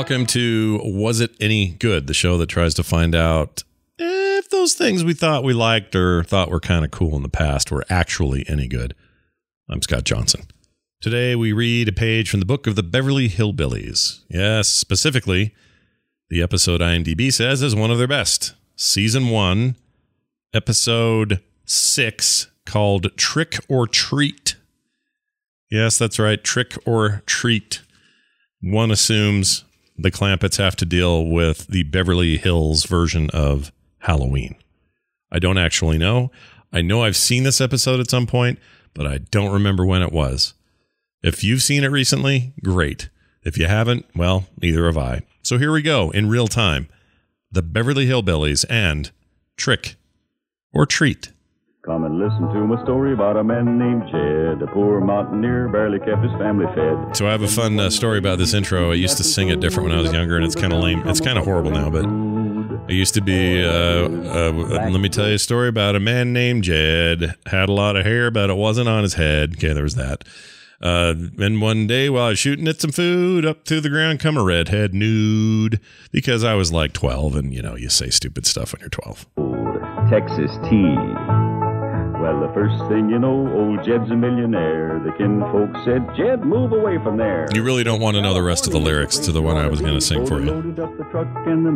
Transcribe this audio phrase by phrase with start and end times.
[0.00, 2.06] Welcome to Was It Any Good?
[2.06, 3.64] The show that tries to find out
[3.98, 7.28] if those things we thought we liked or thought were kind of cool in the
[7.28, 8.94] past were actually any good.
[9.68, 10.46] I'm Scott Johnson.
[11.02, 14.20] Today we read a page from the book of the Beverly Hillbillies.
[14.30, 15.54] Yes, specifically,
[16.30, 18.54] the episode IMDb says is one of their best.
[18.76, 19.76] Season 1,
[20.54, 24.56] episode 6, called Trick or Treat.
[25.70, 26.42] Yes, that's right.
[26.42, 27.82] Trick or treat.
[28.62, 29.64] One assumes
[30.02, 34.56] the Clampetts have to deal with the Beverly Hills version of Halloween.
[35.30, 36.30] I don't actually know.
[36.72, 38.58] I know I've seen this episode at some point,
[38.94, 40.54] but I don't remember when it was.
[41.22, 43.10] If you've seen it recently, great.
[43.44, 45.20] If you haven't, well, neither have I.
[45.42, 46.88] So here we go in real time
[47.52, 49.10] The Beverly Hillbillies and
[49.56, 49.96] Trick
[50.72, 51.30] or Treat.
[51.82, 55.98] Come and listen to my story about a man named Jed, a poor mountaineer, barely
[55.98, 57.16] kept his family fed.
[57.16, 58.90] So I have a fun uh, story about this intro.
[58.90, 61.08] I used to sing it different when I was younger, and it's kind of lame.
[61.08, 63.64] It's kind of horrible now, but I used to be.
[63.64, 67.34] Uh, uh, let me tell you a story about a man named Jed.
[67.46, 69.54] Had a lot of hair, but it wasn't on his head.
[69.54, 70.24] Okay, there was that.
[70.82, 74.20] Uh, and one day while I was shooting at some food, up through the ground
[74.20, 75.80] come a redhead nude
[76.12, 79.26] because I was like 12, and you know, you say stupid stuff when you're 12.
[80.10, 81.29] Texas tea.
[82.20, 85.00] Well, the first thing you know, old Jed's a millionaire.
[85.04, 87.46] The kinfolk said, Jed, move away from there.
[87.54, 89.66] You really don't want to know the rest of the lyrics to the one I
[89.66, 90.74] was going to sing for you.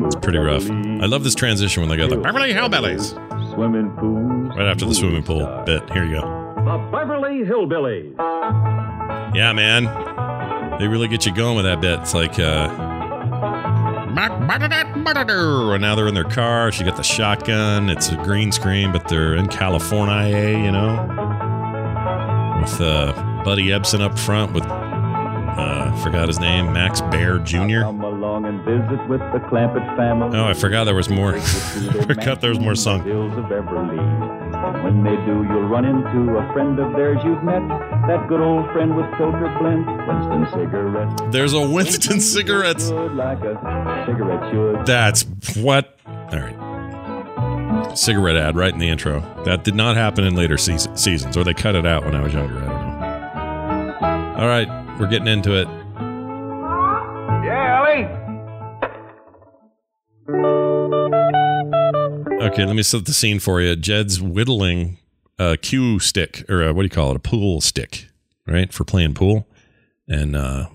[0.06, 0.69] It's pretty rough.
[0.70, 3.15] I love this transition when they go the Beverly Hillbillies
[3.55, 4.48] Swimming pools.
[4.56, 5.89] right after the swimming pool bit.
[5.92, 6.55] Here you go.
[6.56, 8.15] The Beverly Hillbillies.
[9.34, 10.78] Yeah, man.
[10.78, 12.00] They really get you going with that bit.
[12.00, 12.94] It's like, uh.
[15.75, 16.70] And now they're in their car.
[16.73, 17.91] She got the shotgun.
[17.91, 20.93] It's a green screen, but they're in California, you know?
[22.61, 23.12] With uh,
[23.45, 27.84] Buddy Ebsen up front with, uh, forgot his name, Max Baer Jr.
[27.84, 30.37] And visit with the Clampett family.
[30.38, 31.34] Oh, I forgot there was more.
[31.37, 31.41] I
[32.06, 33.03] forgot there was more song.
[34.64, 34.84] Hills of Beverly.
[34.84, 37.60] And when they do, you'll run into a friend of theirs you've met.
[38.06, 41.32] That good old friend with filter blend, Winston cigarette.
[41.32, 42.91] There's a Winston cigarettes.
[42.91, 44.86] Like a cigarette should.
[44.86, 45.25] That's
[45.56, 45.97] what.
[46.06, 46.56] All right.
[47.97, 49.20] Cigarette ad right in the intro.
[49.44, 52.32] That did not happen in later seasons, or they cut it out when I was
[52.32, 52.58] younger.
[52.58, 54.41] I don't know.
[54.41, 55.69] All right, we're getting into it.
[62.44, 63.75] Okay, let me set the scene for you.
[63.75, 64.99] Jed's whittling
[65.38, 67.16] a cue stick, or a, what do you call it?
[67.16, 68.09] A pool stick,
[68.47, 68.71] right?
[68.71, 69.49] For playing pool.
[70.06, 70.66] And uh,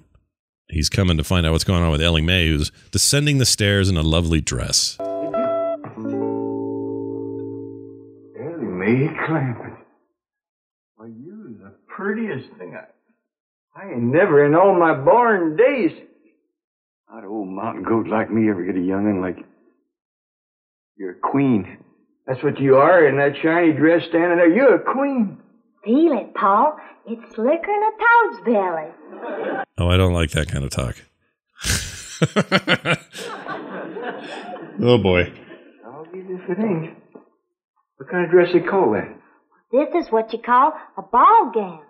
[0.68, 3.88] he's coming to find out what's going on with Ellie Mae, who's descending the stairs
[3.88, 4.98] in a lovely dress.
[5.00, 5.14] Ellie
[8.66, 9.78] Mae Clampett.
[10.96, 12.86] Why, you're the prettiest thing I.
[13.80, 15.92] I ain't never in all my born days.
[17.12, 19.38] An old mountain goat like me ever get a young'un like.
[21.00, 21.78] You're a queen.
[22.28, 24.54] That's what you are in that shiny dress standing there.
[24.54, 25.38] You're a queen.
[25.86, 26.76] Feel it, Paw.
[27.08, 28.92] It's slicker than a toad's belly.
[29.78, 30.98] Oh, I don't like that kind of talk.
[34.84, 35.32] oh, boy.
[35.86, 36.96] I'll give you if it ain't.
[37.98, 39.16] What kind of dress they call that?
[39.72, 41.82] This is what you call a ball gown.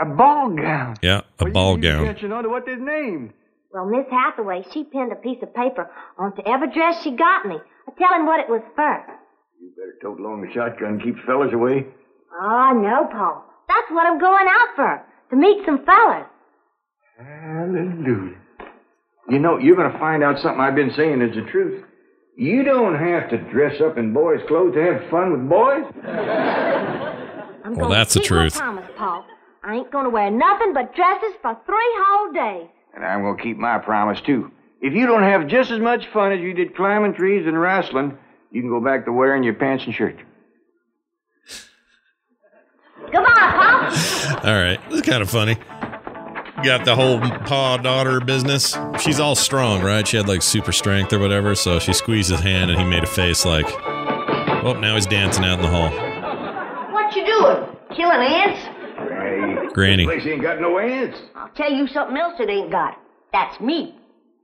[0.00, 0.96] A ball gown.
[1.02, 2.04] Yeah, a Well, ball you, you gown.
[2.06, 3.32] Catching on to what they're named.
[3.72, 7.56] Well, Miss Hathaway, she pinned a piece of paper onto every dress she got me.
[7.88, 9.04] I tell him what it was for.
[9.60, 11.86] You better tote along the shotgun and keep fellas away.
[12.40, 13.42] Oh, no, Paw.
[13.66, 15.02] That's what I'm going out for.
[15.30, 16.26] To meet some fellas.
[17.18, 18.36] Hallelujah.
[19.30, 21.84] You know, you're going to find out something I've been saying is the truth.
[22.36, 25.84] You don't have to dress up in boys' clothes to have fun with boys.
[27.64, 28.54] I'm Well, gonna that's the truth.
[28.54, 29.24] My promise, Paw.
[29.64, 32.68] I ain't gonna wear nothing but dresses for three whole days.
[32.94, 34.50] And I'm going to keep my promise, too.
[34.80, 38.16] If you don't have just as much fun as you did climbing trees and wrestling,
[38.50, 40.16] you can go back to wearing your pants and shirt.
[43.10, 44.40] Goodbye, Paw.
[44.44, 45.56] All right, this is kind of funny.
[46.62, 48.76] Got the whole paw daughter business.
[49.00, 50.06] She's all strong, right?
[50.06, 51.54] She had like super strength or whatever.
[51.54, 53.66] So she squeezed his hand and he made a face like,
[54.64, 55.90] oh, now he's dancing out in the hall.
[56.92, 57.76] What you doing?
[57.96, 58.60] Killing ants?
[59.08, 60.06] Hey, Granny.
[60.06, 61.18] This place ain't got no ants.
[61.36, 63.00] I'll tell you something else it ain't got.
[63.32, 63.94] That's me.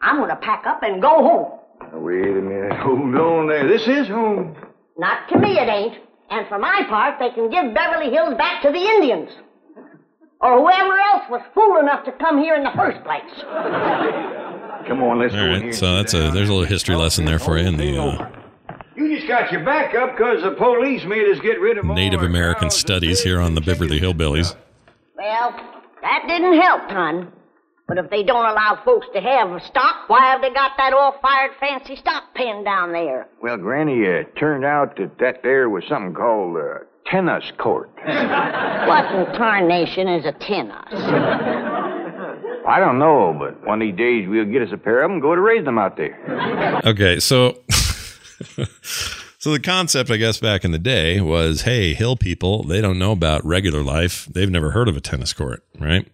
[0.00, 1.58] I'm gonna pack up and go home.
[1.81, 2.73] Now, wait a minute.
[2.81, 3.67] Hold on there.
[3.67, 4.56] This is home.
[4.99, 5.99] Not to me it ain't.
[6.31, 9.31] And for my part, they can give Beverly Hills back to the Indians.
[10.41, 13.23] Or whoever else was fool enough to come here in the first place.
[14.88, 15.64] Come on, let's All go in here.
[15.67, 18.29] right, so that's a there's a little history lesson there for you in the uh,
[18.96, 22.20] You just got your back up because the police made us get rid of Native
[22.20, 24.55] our American studies here on the Beverly Hillbillies.
[25.17, 25.52] Well,
[26.02, 27.32] that didn't help, hon.
[27.86, 31.50] But if they don't allow folks to have stock, why have they got that all-fired
[31.60, 33.28] fancy stock pen down there?
[33.42, 36.78] Well, Granny, it turned out that that there was something called a
[37.10, 37.90] tennis court.
[38.04, 40.75] What in tarnation is a tennis?
[42.66, 45.12] I don't know, but one of these days we'll get us a pair of them
[45.14, 46.81] and go to raise them out there.
[46.84, 47.58] Okay, so
[49.38, 52.98] so the concept, I guess, back in the day was, hey, hill people, they don't
[52.98, 54.26] know about regular life.
[54.26, 56.08] They've never heard of a tennis court, right?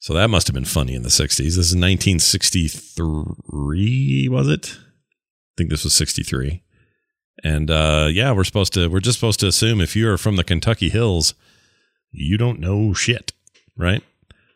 [0.00, 1.36] So that must have been funny in the '60s.
[1.36, 4.76] This is 1963, was it?
[4.78, 6.62] I think this was '63.
[7.44, 10.36] And uh, yeah, we're supposed to, we're just supposed to assume if you are from
[10.36, 11.34] the Kentucky hills,
[12.10, 13.32] you don't know shit,
[13.76, 14.02] right?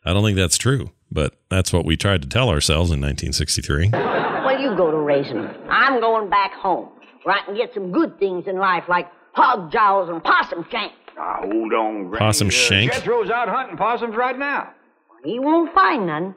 [0.05, 3.89] I don't think that's true, but that's what we tried to tell ourselves in 1963.
[3.93, 5.47] Well, you go to raising.
[5.69, 6.89] I'm going back home,
[7.23, 10.91] where I can get some good things in life, like hog jowls and possum shank.
[11.17, 12.19] Ah, hold on, Granny.
[12.19, 12.91] Possum shank?
[12.91, 14.71] Jethro's out hunting possums right now.
[15.23, 16.35] He won't find none.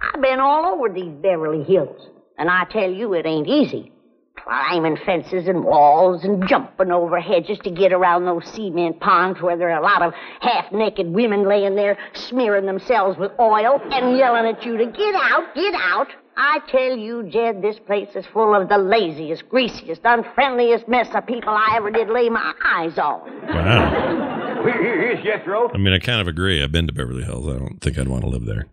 [0.00, 3.92] I've been all over these Beverly Hills, and I tell you it ain't easy.
[4.36, 9.56] Climbing fences and walls and jumping over hedges to get around those cement ponds where
[9.56, 14.54] there are a lot of half-naked women laying there smearing themselves with oil and yelling
[14.54, 16.08] at you to get out, get out.
[16.36, 21.26] I tell you, Jed, this place is full of the laziest, greasiest, unfriendliest mess of
[21.26, 23.48] people I ever did lay my eyes on.
[23.48, 24.55] Wow.
[24.66, 25.70] Here, here, here's Jethro.
[25.72, 26.62] I mean, I kind of agree.
[26.62, 27.46] I've been to Beverly Hills.
[27.46, 28.66] I don't think I'd want to live there.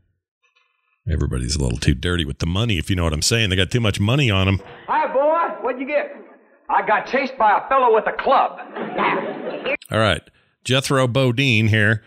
[1.07, 3.49] Everybody's a little too dirty with the money, if you know what I'm saying.
[3.49, 4.61] They got too much money on them.
[4.87, 5.63] Hi, boy.
[5.63, 6.15] What'd you get?
[6.69, 8.57] I got chased by a fellow with a club.
[9.91, 10.23] All right.
[10.63, 12.03] Jethro Bodine here,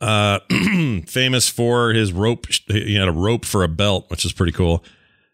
[0.00, 0.38] uh,
[1.06, 2.46] famous for his rope.
[2.68, 4.82] He had a rope for a belt, which is pretty cool.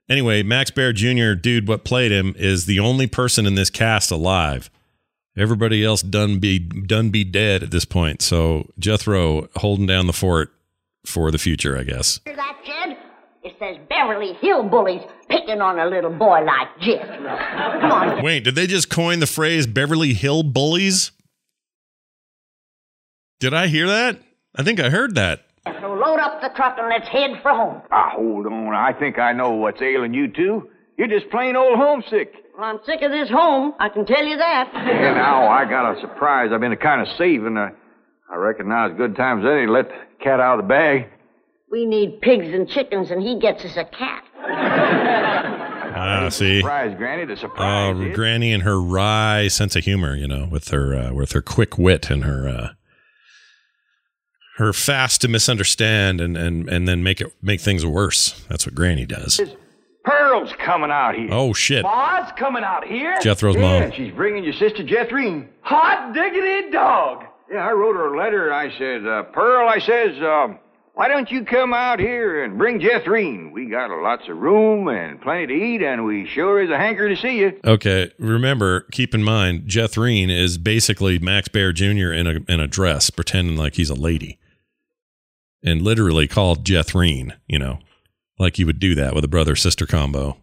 [0.08, 4.10] Anyway, Max Baer Jr., dude, what played him is the only person in this cast
[4.10, 4.70] alive.
[5.37, 8.20] Everybody else done be done be dead at this point.
[8.20, 10.52] So Jethro holding down the fort
[11.06, 12.20] for the future, I guess.
[12.25, 12.99] Hear that, Jed?
[13.43, 17.06] It says Beverly Hill bullies picking on a little boy like Jed.
[17.81, 21.12] Come on, Wait, did they just coin the phrase Beverly Hill bullies?
[23.40, 24.20] Did I hear that?
[24.55, 25.46] I think I heard that.
[25.81, 27.82] So load up the truck and let's head for home.
[27.90, 28.75] Ah, hold on.
[28.75, 30.69] I think I know what's ailing you two.
[30.99, 32.34] You're just plain old homesick.
[32.56, 34.70] Well, I'm sick of this home, I can tell you that.
[34.75, 36.50] And now I got a surprise.
[36.52, 37.56] I've been kind of saving.
[37.56, 37.70] Uh,
[38.31, 39.94] I reckon now's good times any to let the
[40.25, 41.08] cat out of the bag.
[41.70, 44.25] We need pigs and chickens, and he gets us a cat.
[45.94, 46.60] Ah, see.
[46.60, 47.26] Surprise, Granny.
[47.26, 48.16] The Uh, surprise is...
[48.16, 51.76] Granny and her wry sense of humor, you know, with her uh, with her quick
[51.76, 52.69] wit and her uh,
[54.56, 58.43] her fast to misunderstand and, and and then make it make things worse.
[58.48, 59.38] That's what Granny does.
[60.32, 61.29] Pearl's coming out here.
[61.31, 61.82] Oh shit!
[61.82, 63.19] Ma's coming out here.
[63.20, 63.93] Jethro's yeah, mom.
[63.93, 65.49] she's bringing your sister Jethrine.
[65.61, 67.25] Hot diggity dog.
[67.50, 68.50] Yeah, I wrote her a letter.
[68.50, 70.58] I said, uh, Pearl, I says, um,
[70.94, 73.52] why don't you come out here and bring Jethrine?
[73.52, 77.11] We got lots of room and plenty to eat, and we sure is a hanker
[77.11, 77.61] to see you.
[77.67, 82.11] Okay, remember, keep in mind, Jethrine is basically Max Baer Jr.
[82.11, 84.38] in a in a dress, pretending like he's a lady,
[85.62, 87.34] and literally called Jethrine.
[87.46, 87.81] You know,
[88.38, 90.38] like you would do that with a brother sister combo.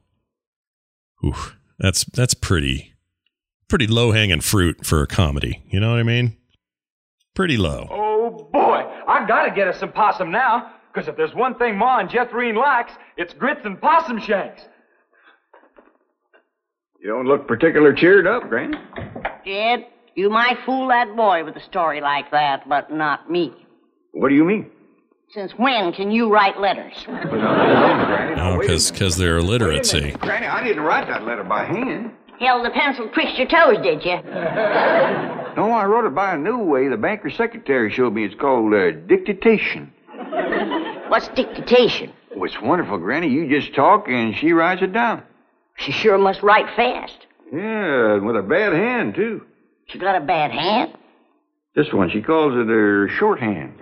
[1.23, 1.35] Ooh,
[1.77, 2.93] that's that's pretty
[3.67, 5.63] pretty low hanging fruit for a comedy.
[5.69, 6.37] You know what I mean?
[7.35, 7.87] Pretty low.
[7.91, 10.73] Oh boy, I gotta get us some possum now.
[10.93, 14.61] Because if there's one thing Ma and Jethrine likes, it's grits and possum shanks.
[16.99, 18.77] You don't look particular cheered up, Granny.
[19.45, 23.53] Jed, you might fool that boy with a story like that, but not me.
[24.11, 24.69] What do you mean?
[25.31, 26.93] Since when can you write letters?
[27.05, 29.85] Granny, No, because they're illiterate.
[29.85, 30.11] See.
[30.11, 32.11] Granny, I didn't write that letter by hand.
[32.39, 34.15] Held the pencil twist your toes, did you?
[35.55, 36.87] No, I wrote it by a new way.
[36.87, 38.25] The banker's secretary showed me.
[38.25, 39.91] It's called uh, dictation.
[41.09, 42.11] What's dictation?
[42.35, 43.27] Oh, it's wonderful, Granny.
[43.27, 45.23] You just talk and she writes it down.
[45.75, 47.17] She sure must write fast.
[47.53, 49.45] Yeah, and with a bad hand, too.
[49.87, 50.93] She got a bad hand.
[51.75, 53.73] This one, she calls it her shorthand.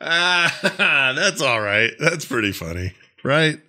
[0.00, 1.92] Ah, that's all right.
[1.98, 2.92] That's pretty funny,
[3.24, 3.60] right?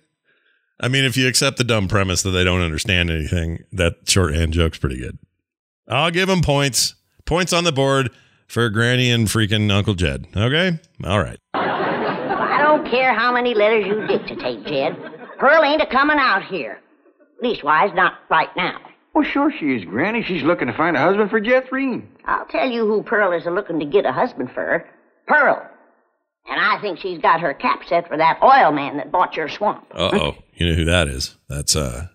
[0.80, 4.54] I mean, if you accept the dumb premise that they don't understand anything, that shorthand
[4.54, 5.18] joke's pretty good.
[5.86, 6.94] I'll give them points.
[7.26, 8.10] Points on the board
[8.46, 10.26] for Granny and freaking Uncle Jed.
[10.34, 10.78] Okay?
[11.04, 11.38] All right.
[11.54, 14.96] I don't care how many letters you dictate, Jed.
[15.38, 16.80] Pearl ain't a coming out here.
[17.42, 18.80] Leastwise, not right now.
[19.14, 20.22] Well, sure she is, Granny.
[20.22, 22.06] She's looking to find a husband for Jethrine.
[22.26, 24.86] I'll tell you who Pearl is looking to get a husband for.
[25.26, 25.68] Pearl.
[26.50, 29.48] And I think she's got her cap set for that oil man that bought your
[29.48, 29.86] swamp.
[29.94, 30.34] Uh oh.
[30.54, 31.36] You know who that is?
[31.48, 32.08] That's, uh,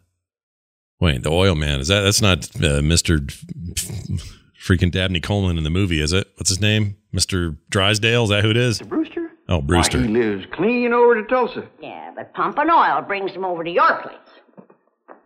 [0.99, 1.79] wait, the oil man.
[1.79, 3.17] Is that, that's not uh, Mr.
[4.63, 6.27] freaking Dabney Coleman in the movie, is it?
[6.35, 6.95] What's his name?
[7.11, 7.57] Mr.
[7.71, 8.25] Drysdale?
[8.25, 8.83] Is that who it is?
[8.83, 9.31] Brewster?
[9.49, 9.97] Oh, Brewster.
[9.99, 11.67] Why, he lives clean over to Tulsa.
[11.81, 14.15] Yeah, but pumping oil brings him over to your place.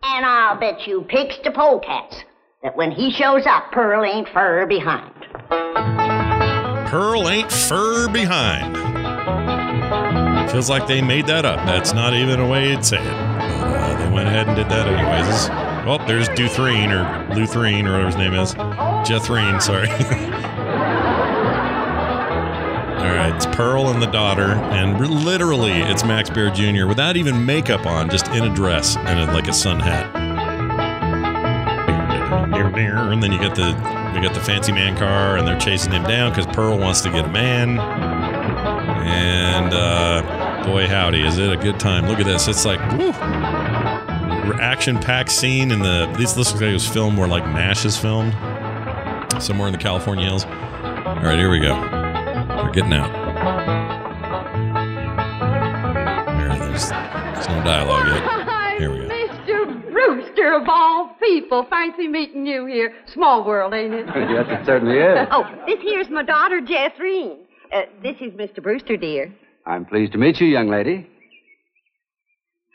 [0.02, 2.22] And I'll bet you pigs to polecats
[2.62, 5.12] that when he shows up, Pearl ain't fur behind.
[6.88, 8.99] Pearl ain't fur behind.
[10.50, 11.64] Feels like they made that up.
[11.66, 13.04] That's not even a way to say it.
[13.04, 15.48] But, uh, they went ahead and did that anyways.
[15.86, 17.04] Well, there's Duthreen or
[17.34, 18.54] Luthreen or whatever his name is.
[18.54, 19.88] Jethrine, sorry.
[23.00, 26.86] All right, it's Pearl and the daughter, and literally it's Max Baer Jr.
[26.86, 30.14] without even makeup on, just in a dress and a, like a sun hat.
[33.20, 33.68] And then you get the
[34.14, 37.10] you get the fancy man car, and they're chasing him down because Pearl wants to
[37.10, 37.78] get a man.
[39.00, 42.06] And uh, boy, howdy, is it a good time?
[42.06, 42.48] Look at this.
[42.48, 43.10] It's like woo,
[44.60, 46.12] action-packed scene in the.
[46.18, 48.32] This looks like it was filmed where like Mash is filmed,
[49.42, 50.44] somewhere in the California hills.
[50.44, 51.74] All right, here we go.
[51.74, 53.10] They're getting out.
[56.38, 58.46] There, there's, there's no dialogue yet.
[58.78, 59.08] Here we go.
[59.08, 59.92] Mr.
[59.92, 61.66] Brewster of all people.
[61.68, 62.94] Fancy meeting you here.
[63.12, 64.06] Small world, ain't it?
[64.14, 65.28] yes, it certainly is.
[65.30, 67.40] Oh, this here's my daughter, Jethrine.
[67.72, 68.62] Uh, this is Mr.
[68.62, 69.30] Brewster, dear.
[69.66, 71.06] I'm pleased to meet you, young lady.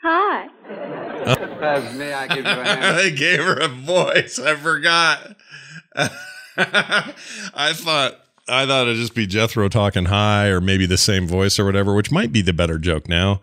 [0.02, 0.46] Hi.
[0.68, 2.84] Uh, may I give you a hand?
[2.96, 4.38] I gave her a voice.
[4.38, 5.36] I forgot.
[5.96, 11.58] I thought I thought it'd just be Jethro talking high, or maybe the same voice
[11.58, 13.40] or whatever, which might be the better joke now.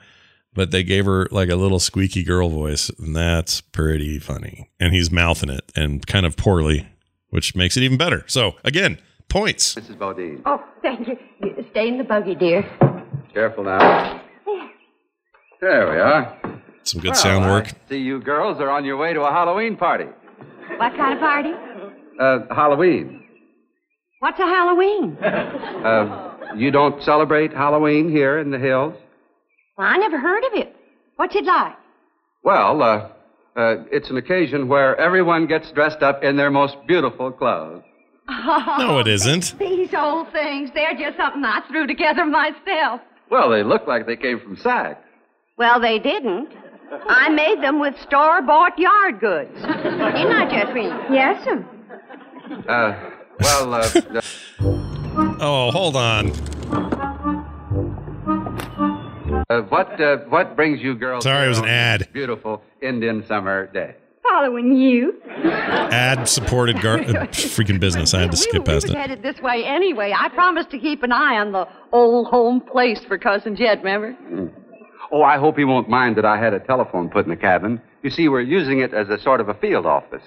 [0.53, 4.69] But they gave her like a little squeaky girl voice, and that's pretty funny.
[4.79, 6.87] And he's mouthing it and kind of poorly,
[7.29, 8.23] which makes it even better.
[8.27, 9.75] So again, points.
[9.75, 9.97] Mrs.
[9.97, 10.41] Bodine.
[10.45, 11.17] Oh, thank you.
[11.41, 12.63] You Stay in the buggy, dear.
[13.33, 14.21] Careful now.
[15.61, 16.37] There we are.
[16.83, 17.67] Some good sound work.
[17.67, 20.05] I see you girls are on your way to a Halloween party.
[20.77, 21.51] What kind of party?
[22.19, 23.23] Uh, Halloween.
[24.19, 25.17] What's a Halloween?
[25.23, 28.93] Uh, you don't celebrate Halloween here in the hills?
[29.77, 30.75] Well, I never heard of it.
[31.15, 31.73] What's it like?
[32.43, 33.09] Well, uh,
[33.55, 37.83] uh, it's an occasion where everyone gets dressed up in their most beautiful clothes.
[38.29, 39.57] Oh, No, it isn't.
[39.57, 43.01] These old things, they're just something I threw together myself.
[43.33, 44.97] Well, they look like they came from Saks.
[45.57, 46.49] Well, they didn't.
[47.09, 49.55] I made them with store-bought yard goods.
[49.55, 49.71] Didn't
[50.31, 51.09] I, Jethrine?
[51.11, 51.65] Yes, sir.
[52.69, 53.09] Uh,
[53.39, 54.21] well, uh, uh,
[55.41, 56.29] Oh, hold on.
[59.49, 61.23] uh, what uh, what brings you girls?
[61.23, 62.09] Sorry, it was an ad.
[62.13, 63.95] Beautiful Indian summer day.
[64.33, 65.21] Following you.
[65.43, 68.15] Ad supported gar- uh, freaking business.
[68.15, 68.97] I had to we, skip we past was it.
[68.97, 70.11] headed this way anyway.
[70.17, 74.17] I promised to keep an eye on the old home place for Cousin Jed, remember?
[75.11, 77.79] Oh, I hope he won't mind that I had a telephone put in the cabin.
[78.01, 80.23] You see, we're using it as a sort of a field office.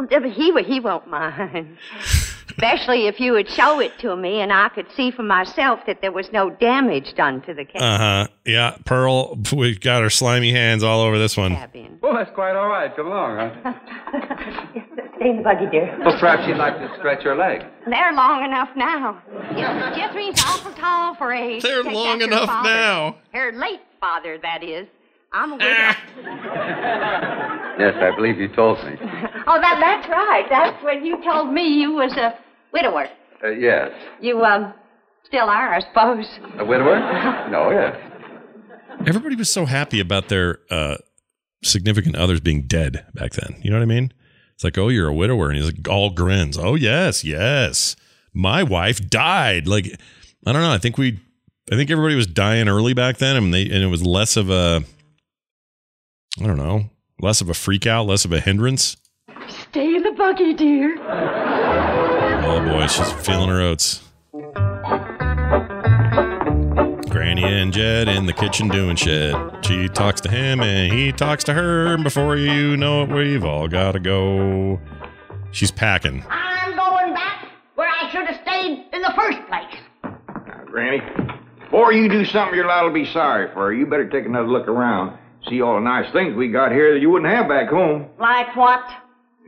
[0.00, 1.76] Oh, but he, he won't mind.
[2.50, 6.00] Especially if you would show it to me and I could see for myself that
[6.00, 8.26] there was no damage done to the ca- Uh huh.
[8.44, 11.54] Yeah, Pearl, we've got her slimy hands all over this one.
[11.54, 11.98] cabin.
[12.02, 12.94] Well, that's quite all right.
[12.96, 13.72] Come along, huh?
[15.16, 15.98] Stay in the buggy, dear.
[16.04, 17.64] Well, perhaps you'd like to stretch your legs.
[17.88, 19.20] They're long enough now.
[19.56, 21.62] Yes, Jethrine's awful tall for age.
[21.62, 22.68] They're long that to her enough father.
[22.70, 23.16] now.
[23.32, 24.86] Her late father, that is.
[25.32, 25.92] I'm a widow.
[27.78, 28.96] Yes, I believe you told me.
[29.46, 30.44] oh, that, that's right.
[30.50, 32.36] That's when you told me you was a
[32.72, 33.06] widower.
[33.42, 33.92] Uh, yes.
[34.20, 34.74] You, um,
[35.24, 36.26] still are, I suppose.
[36.58, 36.98] A widower?
[37.50, 37.96] No, yes.
[39.06, 40.96] Everybody was so happy about their uh,
[41.62, 43.60] significant others being dead back then.
[43.62, 44.12] You know what I mean?
[44.54, 46.58] It's like, oh, you're a widower, and he's like all grins.
[46.58, 47.94] Oh, yes, yes.
[48.34, 49.68] My wife died.
[49.68, 49.86] Like,
[50.44, 50.72] I don't know.
[50.72, 51.20] I think we,
[51.70, 54.50] I think everybody was dying early back then, and they, and it was less of
[54.50, 54.82] a,
[56.40, 58.96] I don't know, less of a freak out, less of a hindrance.
[59.70, 60.96] Stay in the buggy, dear.
[61.00, 64.02] Oh boy, she's feeling her oats.
[67.10, 69.34] Granny and Jed in the kitchen doing shit.
[69.64, 71.94] She talks to him and he talks to her.
[71.94, 74.78] And before you know it, we've all got to go.
[75.50, 76.24] She's packing.
[76.28, 79.74] I'm going back where I should have stayed in the first place.
[80.46, 81.00] Now, Granny,
[81.58, 84.68] before you do something you're liable to be sorry for, you better take another look
[84.68, 85.18] around.
[85.48, 88.06] See all the nice things we got here that you wouldn't have back home.
[88.18, 88.82] Like what?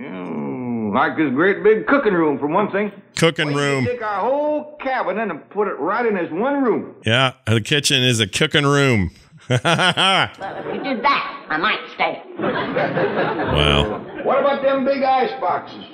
[0.01, 2.91] Mm, like this great big cooking room, for one thing.
[3.17, 3.85] Cooking You room.
[3.85, 6.95] take our whole cabinet and put it right in this one room.
[7.05, 9.11] Yeah, the kitchen is a cooking room.
[9.49, 10.31] wow.
[10.41, 12.23] Well, if you did that, I might stay.
[12.39, 14.01] Well.
[14.25, 15.85] What about them big ice boxes?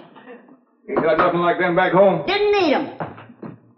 [0.88, 2.24] Ain't got nothing like them back home.
[2.26, 2.90] Didn't need 'em.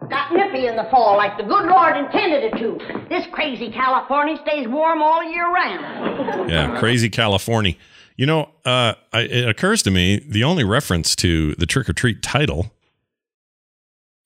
[0.09, 3.05] Got nippy in the fall like the good Lord intended it to.
[3.09, 6.49] This crazy California stays warm all year round.
[6.49, 7.75] Yeah, crazy California.
[8.17, 11.93] You know, uh, I, it occurs to me the only reference to the trick or
[11.93, 12.71] treat title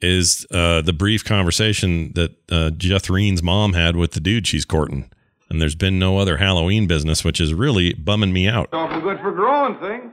[0.02, 5.10] is uh, the brief conversation that uh, Jethrine's mom had with the dude she's courting.
[5.50, 8.70] And there's been no other Halloween business, which is really bumming me out.
[8.74, 10.12] Awful good for growing things.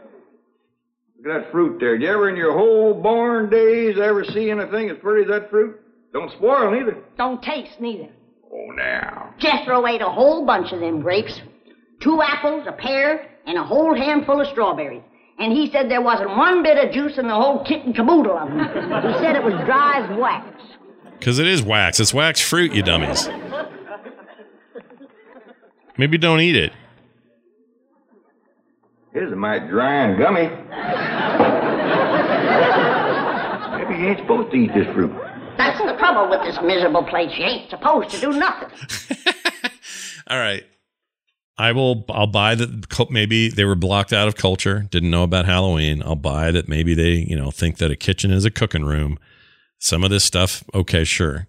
[1.22, 1.98] Look at that fruit there.
[1.98, 5.50] Did you ever in your whole born days ever see anything as pretty as that
[5.50, 5.78] fruit?
[6.12, 6.96] Don't spoil neither.
[7.18, 8.08] Don't taste neither.
[8.52, 9.34] Oh, now.
[9.38, 11.40] Jethro ate a whole bunch of them grapes.
[12.00, 15.02] Two apples, a pear, and a whole handful of strawberries.
[15.38, 18.36] And he said there wasn't one bit of juice in the whole kit and caboodle
[18.36, 18.58] of them.
[18.58, 20.62] He said it was dry as wax.
[21.18, 22.00] Because it is wax.
[22.00, 23.28] It's wax fruit, you dummies.
[25.98, 26.72] Maybe don't eat it.
[29.12, 30.46] It is a mighty dry and gummy.
[33.84, 35.12] Maybe you ain't supposed to eat this fruit.
[35.58, 37.30] That's the trouble with this miserable place.
[37.36, 38.68] You ain't supposed to do nothing.
[40.28, 40.64] All right.
[41.58, 42.04] I will.
[42.08, 42.88] I'll buy that.
[42.88, 44.86] cul- Maybe they were blocked out of culture.
[44.90, 46.02] Didn't know about Halloween.
[46.04, 46.68] I'll buy that.
[46.68, 49.18] Maybe they, you know, think that a kitchen is a cooking room.
[49.78, 51.48] Some of this stuff, okay, sure,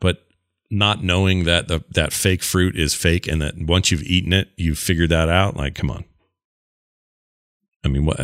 [0.00, 0.24] but
[0.70, 4.48] not knowing that the that fake fruit is fake and that once you've eaten it,
[4.56, 5.56] you've figured that out.
[5.56, 6.04] Like, come on.
[7.84, 8.20] I mean, what?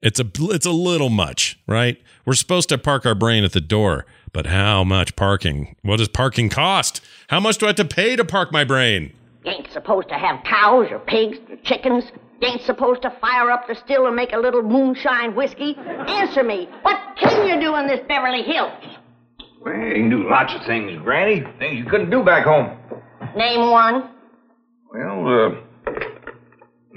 [0.00, 2.00] It's a it's a little much, right?
[2.24, 5.74] We're supposed to park our brain at the door, but how much parking?
[5.82, 7.00] What does parking cost?
[7.28, 9.12] How much do I have to pay to park my brain?
[9.44, 12.04] You ain't supposed to have cows or pigs or chickens.
[12.40, 15.76] You ain't supposed to fire up the still and make a little moonshine whiskey.
[15.76, 16.68] Answer me.
[16.82, 18.72] What can you do in this Beverly Hills?
[19.60, 21.42] Well, you can do lots of things, Granny.
[21.58, 22.76] Things you couldn't do back home.
[23.36, 24.10] Name one.
[24.92, 25.67] Well, uh,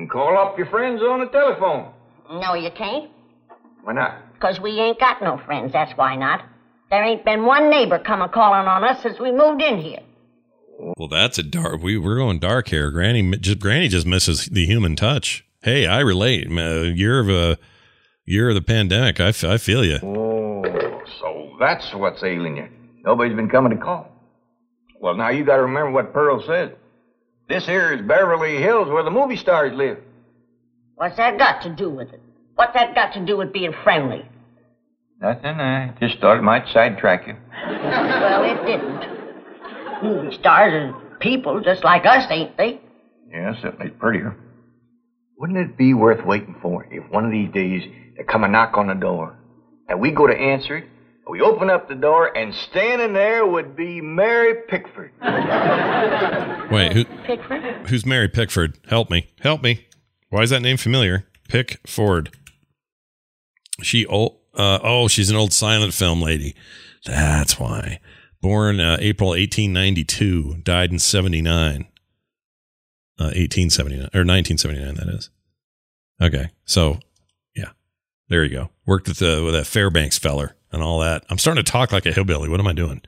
[0.01, 1.91] you can call up your friends on the telephone.
[2.31, 3.11] No, you can't.
[3.83, 4.33] Why not?
[4.33, 6.43] Because we ain't got no friends, that's why not.
[6.89, 9.99] There ain't been one neighbor come a calling on us since we moved in here.
[10.97, 11.81] Well, that's a dark.
[11.81, 12.89] We we're going dark here.
[12.89, 15.45] Granny just Granny just misses the human touch.
[15.61, 16.51] Hey, I relate.
[16.51, 17.59] A uh, year of a
[18.25, 19.19] year of the pandemic.
[19.19, 19.99] I, f- I feel you.
[20.01, 22.67] Oh, so that's what's ailing you.
[23.05, 24.07] Nobody's been coming to call.
[24.99, 26.75] Well, now you got to remember what Pearl said.
[27.51, 29.97] This here is Beverly Hills where the movie stars live.
[30.95, 32.21] What's that got to do with it?
[32.55, 34.25] What's that got to do with being friendly?
[35.19, 35.59] Nothing.
[35.59, 37.35] I just thought it might sidetrack you.
[37.67, 40.01] Well, it didn't.
[40.01, 42.79] Movie stars are people just like us, ain't they?
[43.29, 44.33] Yeah, certainly prettier.
[45.37, 47.83] Wouldn't it be worth waiting for if one of these days
[48.15, 49.35] there come a knock on the door
[49.89, 50.85] and we go to answer it,
[51.27, 55.11] we open up the door and standing there would be Mary Pickford.
[56.71, 57.87] Wait, who, Pickford?
[57.87, 58.77] who's Mary Pickford?
[58.87, 59.29] Help me.
[59.41, 59.87] Help me.
[60.29, 61.27] Why is that name familiar?
[61.47, 62.35] Pickford.
[63.81, 64.37] She old.
[64.53, 66.55] Uh, oh, she's an old silent film lady.
[67.05, 67.99] That's why.
[68.41, 71.87] Born uh, April 1892, died in 79.
[73.19, 74.95] Uh, 1879 or 1979.
[74.95, 75.29] That is.
[76.21, 76.99] Okay, so
[77.55, 77.69] yeah,
[78.29, 78.69] there you go.
[78.85, 81.23] Worked with the with that Fairbanks feller and all that.
[81.29, 82.49] I'm starting to talk like a hillbilly.
[82.49, 83.01] What am I doing?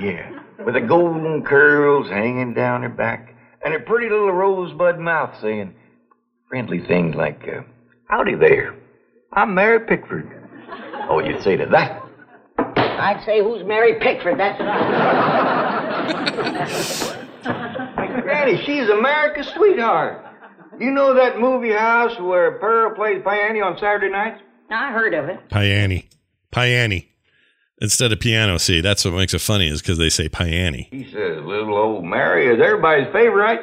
[0.00, 0.30] Yeah,
[0.64, 5.74] with the golden curls hanging down her back and her pretty little rosebud mouth saying
[6.48, 7.62] friendly things like, uh,
[8.08, 8.74] Howdy there.
[9.32, 10.30] I'm Mary Pickford.
[11.10, 12.02] Oh, you'd say to that.
[12.76, 14.58] I'd say who's Mary Pickford, that's
[18.22, 20.24] Granny, she's America's sweetheart.
[20.80, 24.40] You know that movie house where Pearl plays Piano on Saturday nights?
[24.70, 25.48] I heard of it.
[25.48, 26.06] Piani.
[26.52, 27.06] Piani.
[27.80, 30.88] Instead of piano, see, that's what makes it funny is because they say Piani.
[30.90, 33.60] He says, little old Mary is everybody's favorite.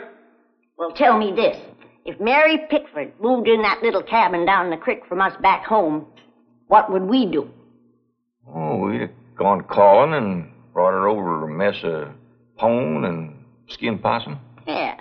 [0.77, 1.57] Well, tell me this.
[2.05, 6.05] If Mary Pickford moved in that little cabin down the creek from us back home,
[6.67, 7.49] what would we do?
[8.47, 12.09] Oh, we'd have gone calling and brought her over a mess of
[12.57, 13.35] pone and
[13.67, 14.39] skin possum.
[14.67, 14.99] Yeah.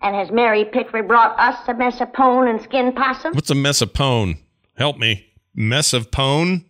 [0.00, 3.34] And has Mary Pickford brought us a mess of pone and skin possum?
[3.34, 4.38] What's a mess of pone?
[4.76, 5.26] Help me.
[5.54, 6.64] Mess of pone?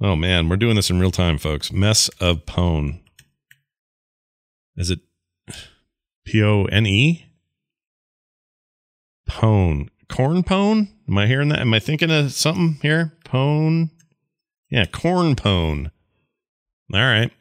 [0.00, 1.72] Oh man, we're doing this in real time, folks.
[1.72, 3.00] Mess of pone.
[4.76, 5.00] Is it
[6.24, 7.26] P O N E?
[9.26, 9.90] Pone.
[10.08, 10.88] Corn pone?
[11.08, 11.58] Am I hearing that?
[11.58, 13.14] Am I thinking of something here?
[13.24, 13.90] Pone.
[14.70, 15.90] Yeah, corn pone.
[16.94, 17.32] All right.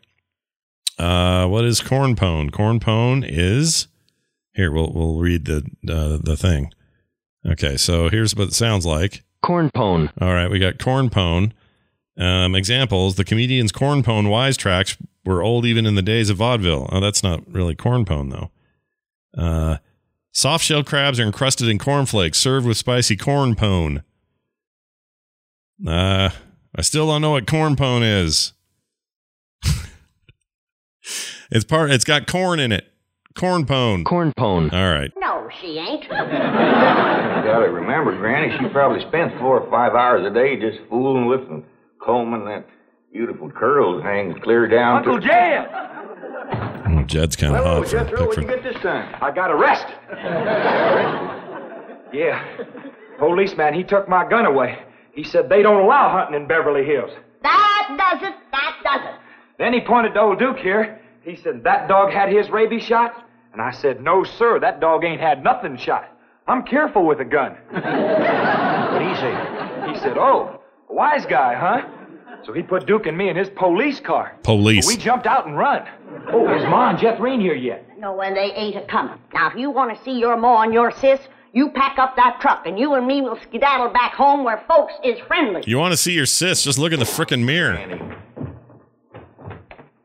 [0.97, 2.49] Uh, what is corn pone?
[2.49, 3.87] Corn pone is
[4.53, 4.71] here.
[4.71, 6.71] We'll we'll read the uh, the thing.
[7.45, 9.23] Okay, so here's what it sounds like.
[9.43, 10.11] Corn pone.
[10.19, 11.53] All right, we got corn pone.
[12.17, 16.89] Um, examples: the comedian's corn pone wisecracks were old even in the days of vaudeville.
[16.91, 18.51] Oh, that's not really corn pone though.
[19.37, 19.77] Uh,
[20.31, 24.03] soft shell crabs are encrusted in cornflakes, served with spicy corn pone.
[25.85, 26.29] Uh,
[26.75, 28.53] I still don't know what corn pone is.
[31.51, 31.91] it's part.
[31.91, 32.91] It's got corn in it.
[33.35, 34.03] Corn pone.
[34.03, 34.71] Corn pone.
[34.71, 35.11] All right.
[35.17, 36.05] No, she ain't.
[37.37, 41.27] You gotta remember, Granny, she probably spends four or five hours a day just fooling
[41.27, 41.63] with and
[42.07, 42.65] combing that
[43.11, 45.27] Beautiful curls hang clear down Uncle to...
[45.27, 45.67] Jed!
[45.71, 48.27] Oh, Jed's kind of Hello, hot for Jethro.
[48.27, 49.15] What'd you get this time?
[49.21, 49.95] I got arrested.
[52.13, 52.43] yeah.
[53.17, 54.79] Policeman, he took my gun away.
[55.13, 57.11] He said they don't allow hunting in Beverly Hills.
[57.43, 58.35] That does it.
[58.51, 59.19] That does it.
[59.57, 61.01] Then he pointed to old Duke here.
[61.23, 63.25] He said, That dog had his rabies shot?
[63.51, 66.09] And I said, No, sir, that dog ain't had nothing shot.
[66.47, 67.57] I'm careful with a gun.
[67.71, 69.91] What'd he say?
[69.91, 71.81] He said, Oh, a wise guy, huh?
[72.47, 74.33] So he put Duke and me in his police car.
[74.43, 74.87] Police.
[74.87, 75.85] We jumped out and run.
[76.31, 77.85] Oh, is Ma and Jethrine here yet?
[77.99, 79.19] No, and they ain't a coming.
[79.33, 81.19] Now, if you want to see your ma and your sis,
[81.51, 84.93] you pack up that truck, and you and me will skedaddle back home where folks
[85.03, 85.61] is friendly.
[85.67, 86.63] You want to see your sis?
[86.63, 88.17] Just look in the frickin' mirror.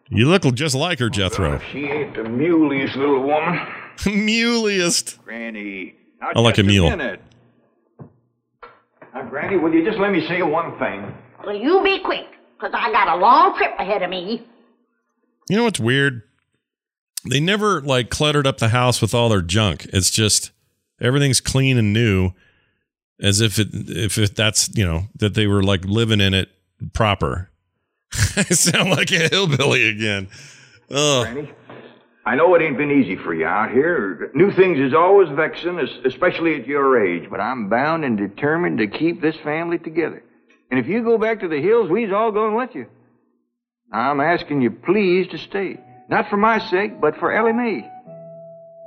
[0.08, 1.60] You look just like her, Jethro.
[1.60, 3.60] Oh, she ain't the muleyest little woman.
[4.04, 5.22] Muleyest.
[5.22, 5.94] Granny.
[6.20, 6.90] Now, I like a mule.
[6.90, 7.20] minute.
[9.14, 11.14] Now, Granny, will you just let me say one thing?
[11.44, 12.26] Well, you be quick,
[12.62, 14.42] 'cause I got a long trip ahead of me.
[15.48, 16.22] You know what's weird?
[17.28, 19.86] They never like cluttered up the house with all their junk.
[19.92, 20.52] It's just
[21.00, 22.30] everything's clean and new,
[23.20, 26.50] as if it if it, that's you know that they were like living in it
[26.92, 27.50] proper.
[28.36, 30.28] I sound like a hillbilly again.
[30.88, 31.50] Granny,
[32.24, 34.30] I know it ain't been easy for you out here.
[34.34, 37.28] New things is always vexing, especially at your age.
[37.28, 40.22] But I'm bound and determined to keep this family together.
[40.72, 42.86] And if you go back to the hills, we's all going with you.
[43.92, 45.78] I'm asking you, please, to stay.
[46.08, 47.86] Not for my sake, but for Ellie Mae.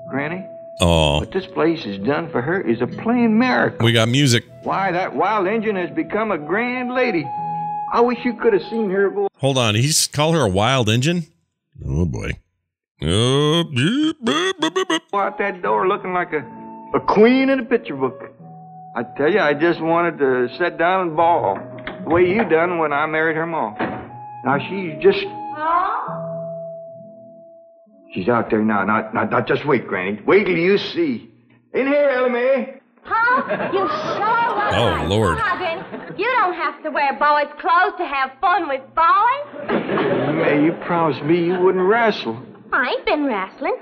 [0.09, 0.43] Granny,
[0.81, 3.85] oh, what this place has done for her is a plain miracle.
[3.85, 4.45] we got music.
[4.63, 7.23] Why, that wild Indian has become a grand lady.
[7.93, 10.89] I wish you could have seen her go Hold on, he's call her a wild
[10.89, 11.27] engine.
[11.87, 12.31] Oh boy.
[13.03, 15.01] Oh, beep, beep, beep, beep.
[15.13, 16.39] out that door looking like a,
[16.95, 18.34] a queen in a picture book.
[18.95, 21.59] I tell you, I just wanted to sit down and bawl
[22.05, 23.75] the way you done when I married her mom.
[24.45, 25.19] Now she's just.
[25.27, 26.21] Huh?
[28.13, 28.85] She's out there now.
[28.85, 30.21] Not, not, not just wait, Granny.
[30.25, 31.29] Wait till you see.
[31.73, 32.81] In here, Ellie Mae.
[33.03, 33.69] Huh?
[33.73, 35.37] You sure look Oh, like Lord.
[35.37, 36.17] Marvin.
[36.17, 39.69] You don't have to wear boys' clothes to have fun with boys.
[40.37, 42.41] May, you promised me you wouldn't wrestle.
[42.71, 43.75] I ain't been wrestling.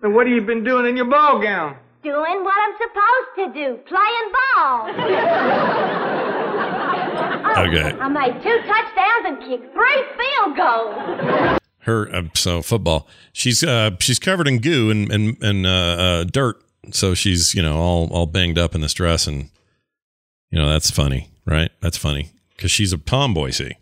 [0.00, 1.76] Then what have you been doing in your ball gown?
[2.02, 4.88] Doing what I'm supposed to do, playing ball.
[7.40, 7.92] Oh, Okay.
[7.98, 11.58] I made two touchdowns and kicked three field goals.
[11.80, 16.24] her uh, so football she's uh she's covered in goo and and and uh, uh
[16.24, 19.48] dirt so she's you know all all banged up in this dress and
[20.50, 23.72] you know that's funny right that's funny because she's a tomboy see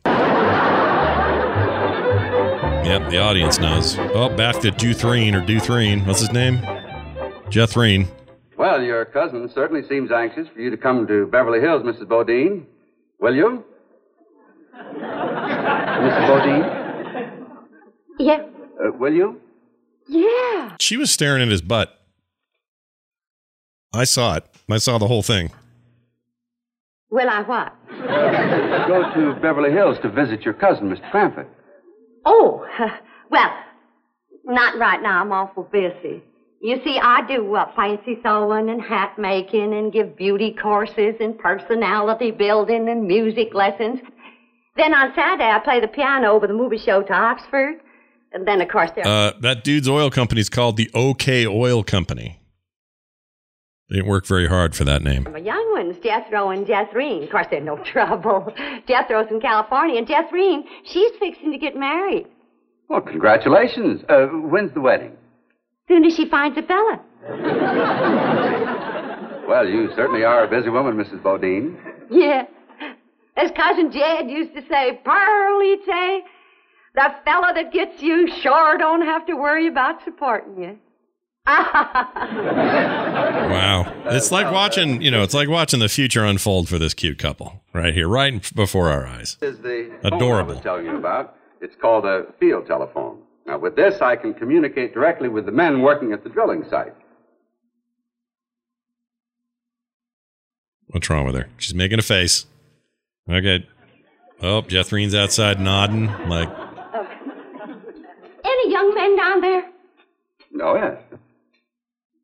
[2.85, 6.57] yep the audience knows oh back to Duthreen or Duthreen what's his name
[7.51, 8.07] Jethrine
[8.59, 12.09] Well, your cousin certainly seems anxious for you to come to Beverly Hills, Mrs.
[12.09, 12.67] Bodine.
[13.21, 13.65] Will you?
[14.77, 16.29] Mrs.
[16.29, 16.65] Bodine,
[18.19, 18.45] Yeah.
[18.85, 19.41] uh, will you?
[20.09, 20.77] Yeah.
[20.81, 21.99] she was staring at his butt
[23.93, 25.51] I saw it I saw the whole thing
[27.11, 27.73] Will I what?
[28.89, 31.09] Go to Beverly Hills to visit your cousin, Mr.
[31.11, 31.47] Cranford.
[32.25, 32.67] Oh,
[33.31, 33.51] well,
[34.45, 35.21] not right now.
[35.23, 36.23] I'm awful busy.
[36.62, 41.38] You see, I do uh, fancy sewing and hat making and give beauty courses and
[41.38, 44.01] personality building and music lessons.
[44.77, 47.81] Then on Saturday, I play the piano over the movie show to Oxford.
[48.33, 49.07] And then, of course, there.
[49.07, 52.40] Uh, that dude's oil company is called the OK Oil Company.
[53.88, 55.29] They didn't work very hard for that name.
[55.31, 57.23] My young ones, Jethro and Jethrine.
[57.23, 58.53] Of course, they're no trouble.
[58.88, 62.27] Jethro's in California, and Jethrine, she's fixing to get married.
[62.88, 64.03] Well, congratulations.
[64.09, 65.12] Uh, when's the wedding?
[65.88, 67.01] Soon as she finds a fella.
[69.46, 71.22] Well, you certainly are a busy woman, Mrs.
[71.22, 71.79] Bodine.
[72.11, 72.46] Yeah.
[73.37, 76.22] As Cousin Jed used to say, Pearl, he'd say,
[76.96, 80.79] the fella that gets you sure don't have to worry about supporting you.
[83.46, 83.92] Wow.
[84.07, 87.62] It's like watching, you know, it's like watching the future unfold for this cute couple
[87.72, 89.37] right here, right before our eyes.
[89.40, 90.55] This is the phone I Adorable.
[90.55, 91.37] was telling you about.
[91.61, 93.18] It's called a field telephone.
[93.47, 96.95] Now, with this, I can communicate directly with the men working at the drilling site.
[100.89, 101.49] What's wrong with her?
[101.59, 102.47] She's making a face.
[103.29, 103.67] Okay.
[104.43, 106.49] Oh, Jethrine's outside nodding like,
[108.45, 109.71] Any young men down there?
[110.63, 110.99] Oh, yes.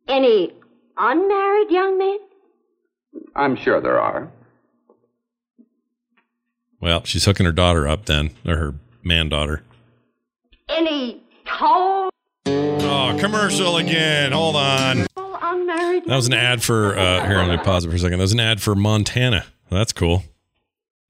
[0.08, 0.52] Any
[0.96, 2.18] unmarried young men?
[3.34, 4.30] I'm sure there are.
[6.80, 9.62] well, she's hooking her daughter up then, or her man daughter.
[10.68, 12.10] Any tall,
[12.46, 14.32] Oh, commercial again.
[14.32, 15.06] Hold on.
[15.16, 16.04] unmarried?
[16.06, 18.18] That was an ad for, uh, here, let me pause it for a second.
[18.18, 19.44] That was an ad for Montana.
[19.70, 20.24] That's cool.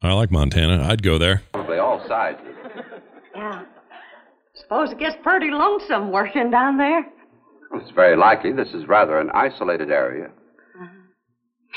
[0.02, 0.86] I like Montana.
[0.88, 1.42] I'd go there.
[1.52, 2.38] Probably all sides.
[3.34, 3.62] Yeah.
[4.54, 7.04] Suppose it gets pretty lonesome working down there.
[7.74, 10.30] It's very likely this is rather an isolated area.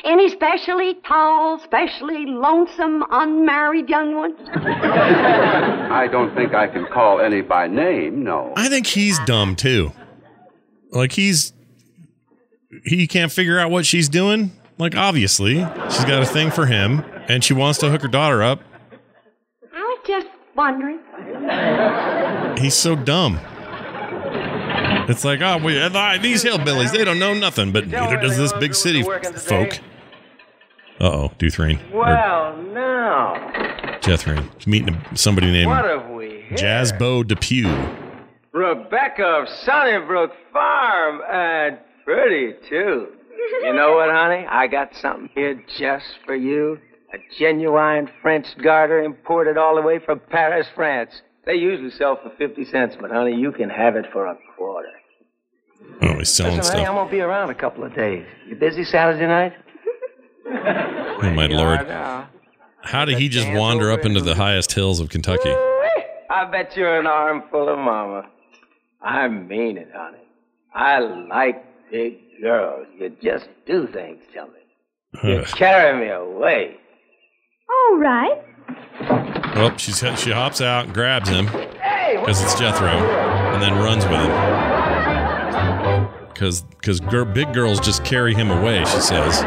[0.03, 4.35] Any specially tall, specially lonesome, unmarried young ones?
[4.53, 8.53] I don't think I can call any by name, no.
[8.55, 9.93] I think he's dumb too.
[10.91, 11.53] Like he's
[12.83, 14.51] he can't figure out what she's doing.
[14.77, 18.43] Like obviously, she's got a thing for him and she wants to hook her daughter
[18.43, 18.59] up.
[19.73, 20.99] I was just wondering.
[22.57, 23.39] He's so dumb.
[25.07, 28.53] It's like, oh, we, uh, these hillbillies, they don't know nothing, but neither does this
[28.53, 29.79] big city folk.
[30.99, 31.79] Uh oh, Duthrane.
[31.91, 33.35] Well, now,
[33.99, 34.65] Jethrane.
[34.65, 36.57] Meeting somebody named what have we here?
[36.57, 37.67] Jasbo Depew.
[38.53, 43.07] Rebecca of Sunnybrook Farm, and pretty too.
[43.63, 44.45] You know what, honey?
[44.49, 46.79] I got something here just for you.
[47.13, 51.21] A genuine French garter imported all the way from Paris, France.
[51.45, 54.89] They usually sell for 50 cents, but honey, you can have it for a quarter.
[56.01, 56.95] Oh, he's selling Listen, honey, I'm stuff.
[56.95, 58.25] gonna be around a couple of days.
[58.47, 59.53] You busy Saturday night?
[61.17, 61.87] Oh, my lord.
[62.81, 65.49] How did he just wander up into the highest hills of Kentucky?
[66.29, 68.29] I bet you're an armful of mama.
[69.01, 70.19] I mean it, honey.
[70.73, 72.85] I like big girls.
[72.99, 75.29] You just do things to me.
[75.31, 75.47] You Ugh.
[75.55, 76.75] carry me away.
[77.91, 78.43] All right.
[79.57, 84.19] Oh, she's, she hops out and grabs him because it's Jethro and then runs with
[84.19, 84.31] him.
[86.33, 89.41] Because because gir- big girls just carry him away, she says.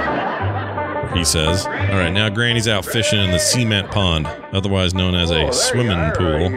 [1.15, 1.67] He says.
[1.67, 6.11] All right, now Granny's out fishing in the cement pond, otherwise known as a swimming
[6.13, 6.51] pool.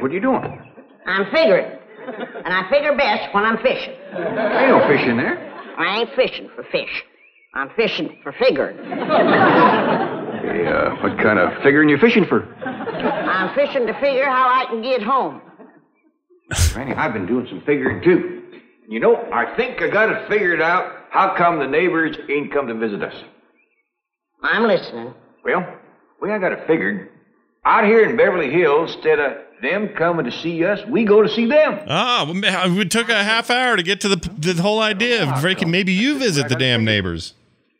[0.00, 0.72] What are you doing?
[1.06, 1.78] I'm figuring.
[2.44, 3.94] And I figure best when I'm fishing.
[4.14, 5.38] Ain't no fish in there.
[5.78, 7.04] I ain't fishing for fish.
[7.54, 8.76] I'm fishing for figuring.
[10.46, 12.44] Hey, uh, what kind of figuring you fishing for?
[12.64, 15.40] I'm fishing to figure how I can get home.
[16.72, 18.42] Granny, I've been doing some figuring too.
[18.88, 20.92] You know, I think I got it figured out.
[21.10, 23.14] How come the neighbors ain't come to visit us?
[24.42, 25.14] I'm listening.
[25.44, 25.66] Well,
[26.22, 27.10] we I got it figured.
[27.64, 31.28] Out here in Beverly Hills, instead of them coming to see us, we go to
[31.28, 31.80] see them.
[31.88, 35.24] Ah, well, ma- it took a half hour to get to the the whole idea
[35.28, 35.72] of breaking.
[35.72, 37.34] Maybe you visit the damn neighbors.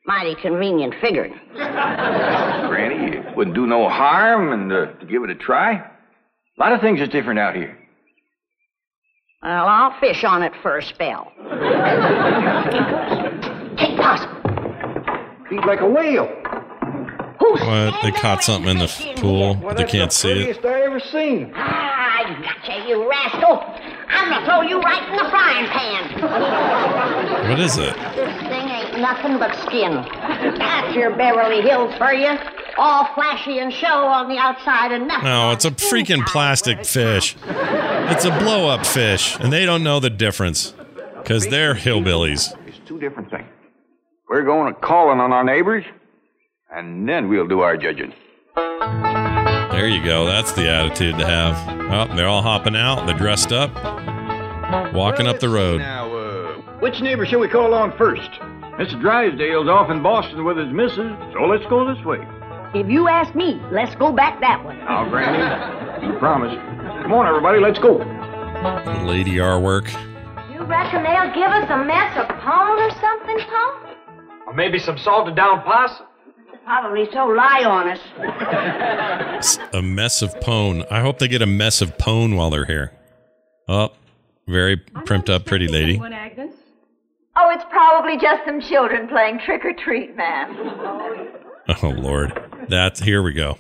[0.07, 1.35] Mighty convenient figuring.
[1.55, 5.73] Granny, it wouldn't do no harm and uh, to give it a try.
[5.75, 7.77] A lot of things is different out here.
[9.43, 11.33] Well, I'll fish on it for a spell.
[13.77, 14.31] Take possum.
[15.49, 16.27] Feed like a whale.
[17.41, 17.95] Who's What?
[18.03, 20.65] They caught something in the f- pool, but they can't see it.
[20.65, 21.53] I ever seen.
[21.55, 23.63] Ah, I gotcha, you rascal.
[24.09, 27.51] I'm gonna throw you right in the frying pan.
[27.51, 27.95] What is it?
[28.17, 29.93] This thing ain't nothing but skin.
[30.59, 32.37] That's your Beverly Hills for you.
[32.79, 35.25] All flashy and show on the outside and nothing.
[35.25, 37.35] No, it's a freaking plastic fish.
[37.47, 40.75] It's a blow up fish, and they don't know the difference
[41.17, 42.55] because they're hillbillies.
[42.67, 43.49] It's two different things.
[44.29, 45.85] We're going to calling on our neighbors,
[46.71, 48.13] and then we'll do our judging.
[48.57, 50.27] There you go.
[50.27, 51.55] That's the attitude to have.
[52.11, 53.07] Oh, they're all hopping out.
[53.07, 53.73] They're dressed up,
[54.93, 55.79] walking up the road.
[55.79, 58.31] Now, uh, which neighbor shall we call on first?
[58.79, 59.01] Mr.
[59.01, 62.19] Drysdale's off in Boston with his missus, so let's go this way.
[62.75, 64.77] If you ask me, let's go back that way.
[64.77, 66.53] Now, Granny, you promise.
[67.03, 67.97] Come on, everybody, let's go.
[69.07, 69.91] Lady R work.
[70.53, 73.97] You reckon they'll give us a mess of pone or something, Pone?
[74.47, 76.07] Or maybe some salted down possum.
[76.67, 79.69] Probably so lie on us.
[79.73, 80.85] a mess of pone.
[80.91, 82.93] I hope they get a mess of pone while they're here.
[83.69, 83.93] Oh,
[84.49, 85.99] very primped up, pretty lady.
[87.37, 87.39] Agnes?
[87.39, 91.33] Oh, it's probably just some children playing trick or treat, ma'am.
[91.83, 92.33] Oh Lord,
[92.69, 93.59] that's here we go.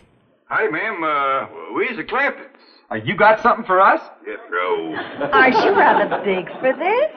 [0.48, 1.02] Hi, ma'am.
[1.02, 2.46] Uh, we's the Clamptons.
[2.88, 4.00] Uh, you got something for us?
[4.24, 4.96] Yes, Rose.
[5.32, 7.10] Aren't you rather big for this?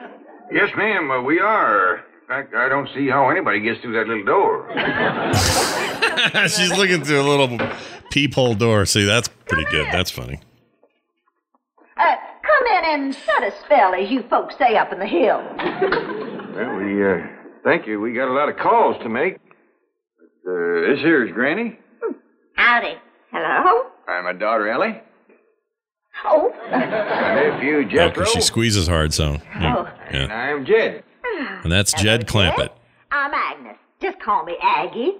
[0.50, 1.98] Yes, ma'am, uh, we are.
[1.98, 4.68] In fact, I don't see how anybody gets through that little door.
[6.48, 7.56] She's looking through a little
[8.10, 8.84] peephole door.
[8.84, 9.86] See, that's pretty good.
[9.92, 10.40] That's funny.
[11.96, 16.26] Uh, come in and set a spell, as you folks say up in the hill.
[16.54, 17.26] Well, we, uh,
[17.64, 18.00] thank you.
[18.00, 19.36] We got a lot of calls to make.
[19.36, 21.78] Uh, this here is Granny.
[22.56, 22.94] Howdy.
[23.32, 23.86] Hello?
[24.08, 25.00] I'm my daughter, Ellie.
[26.24, 26.78] Oh, My
[27.34, 28.24] nephew, Oh, Jethro.
[28.24, 29.92] 'cause she squeezes hard, so yeah.
[30.10, 30.34] And yeah.
[30.36, 31.02] I'm Jed.
[31.62, 32.70] And that's Jed Clampett.
[33.10, 33.76] I'm Agnes.
[34.02, 35.14] Just call me Aggie.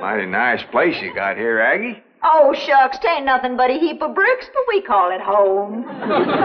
[0.00, 2.02] Mighty nice place you got here, Aggie.
[2.28, 5.84] Oh, shucks, tain't nothing but a heap of bricks, but we call it home.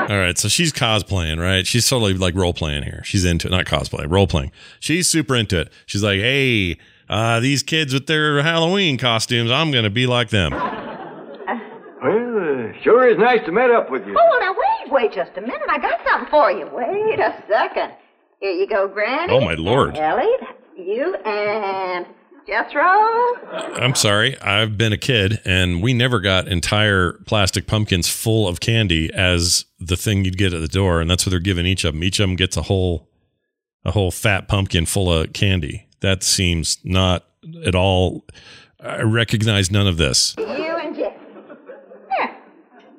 [0.10, 1.65] All right, so she's cosplaying, right?
[1.65, 3.02] She's totally like role playing here.
[3.04, 4.52] She's into it, not cosplay, role playing.
[4.80, 5.74] She's super into it.
[5.88, 6.78] She's like, hey,
[7.10, 10.54] uh, these kids with their Halloween costumes, I'm gonna be like them.
[10.54, 10.60] Uh,
[12.04, 14.15] Well, uh, sure is nice to meet up with you.
[14.20, 15.62] Oh, now wait, wait just a minute.
[15.70, 16.70] I got something for you.
[16.72, 17.94] Wait a second.
[18.39, 19.34] Here you go, Granny.
[19.34, 19.98] Oh, my Lord.
[19.98, 22.06] Ellie, that's you, and
[22.47, 22.82] Jethro.
[23.80, 24.39] I'm sorry.
[24.41, 29.65] I've been a kid and we never got entire plastic pumpkins full of candy as
[29.80, 31.01] the thing you'd get at the door.
[31.01, 32.04] And that's what they're giving each of them.
[32.04, 33.10] Each of them gets a whole,
[33.86, 35.88] a whole fat pumpkin full of candy.
[36.01, 37.25] That seems not
[37.65, 38.25] at all.
[38.80, 40.36] I recognize none of this.
[40.38, 41.13] You and Jeff.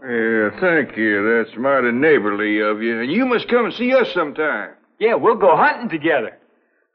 [0.05, 1.45] Yeah, thank you.
[1.45, 3.01] That's mighty neighborly of you.
[3.01, 4.71] And you must come and see us sometime.
[4.99, 6.37] Yeah, we'll go hunting together.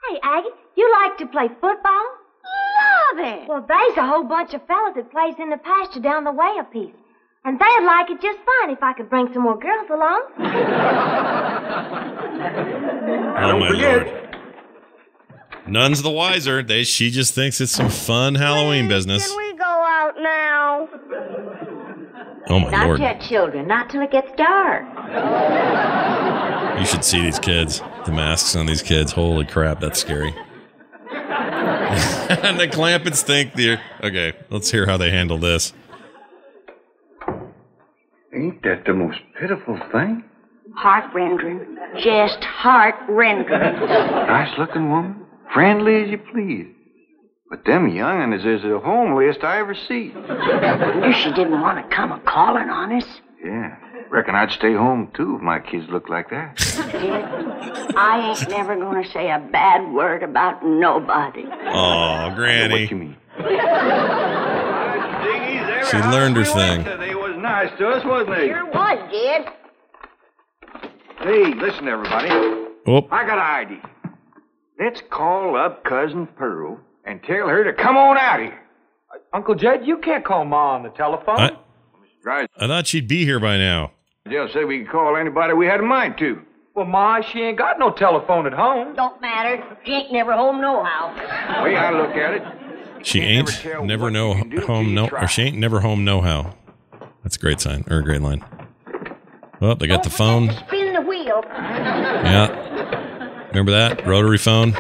[0.10, 2.06] Hey, Aggie, you like to play football?
[3.16, 3.48] Love it.
[3.48, 6.56] Well, there's a whole bunch of fellas that plays in the pasture down the way
[6.60, 6.94] a piece.
[7.46, 10.24] And they'd like it just fine if I could bring some more girls along.
[13.40, 14.24] Oh my lord.
[15.68, 16.64] None's the wiser.
[16.64, 19.28] They she just thinks it's some fun Halloween business.
[19.28, 20.90] Can we go out now?
[22.50, 23.00] Oh my Not lord.
[23.00, 23.68] yet, children.
[23.68, 24.84] Not till it gets dark.
[26.80, 27.82] You should see these kids.
[28.06, 29.12] The masks on these kids.
[29.12, 30.34] Holy crap, that's scary.
[32.44, 34.34] and the Clampetts think they're okay.
[34.50, 35.74] Let's hear how they handle this.
[38.36, 40.24] Ain't that the most pitiful thing?
[40.76, 41.78] Heart rendering.
[42.04, 43.80] Just heart rendering.
[43.80, 45.26] Nice looking woman.
[45.54, 46.68] Friendly as you please.
[47.50, 50.12] But them young'uns is the homeliest I ever see.
[50.14, 53.06] I Wonder she didn't want to come a calling on us.
[53.44, 53.78] Yeah.
[54.10, 56.56] Reckon I'd stay home too if my kids looked like that.
[57.98, 61.46] I ain't never gonna say a bad word about nobody.
[61.66, 62.84] Oh, Granny.
[62.84, 63.18] What you mean?
[65.90, 66.84] She learned her thing.
[67.00, 68.48] They was nice to us, wasn't they?
[68.48, 69.54] Sure was, Dad.
[71.20, 72.30] Hey, listen, everybody.
[72.86, 73.90] Oh, I got an idea.
[74.80, 78.60] Let's call up Cousin Pearl and tell her to come on out here.
[79.34, 81.40] Uncle Jed, you can't call Ma on the telephone.
[81.40, 81.52] I,
[82.58, 83.92] I thought she'd be here by now.
[84.30, 86.42] Just said we could call anybody we had a mind to.
[86.76, 88.96] Well, Ma, she ain't got no telephone at home.
[88.96, 89.64] Don't matter.
[89.84, 91.64] She ain't never home nohow.
[91.64, 92.44] Way I look at it,
[93.04, 95.44] She ain't never tell never what know you can do till home no or she
[95.44, 96.56] ain't never home know how.
[97.24, 98.44] That's a great sign or a great line.
[99.60, 100.52] Oh, they got the phone.
[100.68, 101.42] Spin the wheel.
[101.48, 103.48] Yeah.
[103.50, 104.06] Remember that?
[104.06, 104.76] Rotary phone.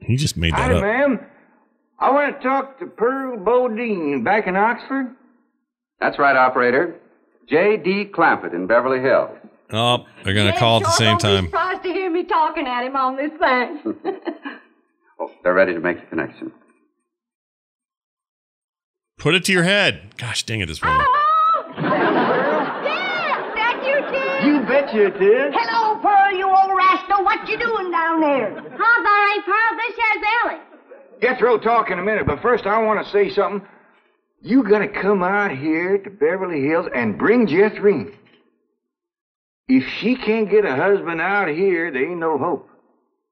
[0.00, 0.82] He just made that Howdy, up.
[0.82, 1.20] ma'am.
[2.00, 5.14] I want to talk to Pearl Bodine back in Oxford.
[6.00, 6.96] That's right, operator.
[7.48, 8.10] J.D.
[8.14, 9.30] Clampett in Beverly Hills.
[9.72, 11.44] Oh, they're gonna call at the same Don't be time.
[11.46, 13.94] surprised to hear me talking at him on this thing.
[15.20, 16.52] Oh, they're ready to make the connection.
[19.18, 20.16] Put it to your head.
[20.16, 21.00] Gosh dang it, this woman.
[21.04, 21.74] Oh!
[21.76, 24.46] Yeah, that you did.
[24.46, 25.54] You betcha it is.
[25.58, 27.24] Hello, Pearl, you old rascal.
[27.24, 28.62] What you doing down there?
[28.78, 29.76] Huh, there ain't Pearl.
[29.76, 30.60] This here's Elly.
[31.20, 33.66] Jethro talk in a minute, but first I want to say something.
[34.40, 38.14] You gonna come out here to Beverly Hills and bring Jethrine.
[39.66, 42.70] If she can't get a husband out here, there ain't no hope.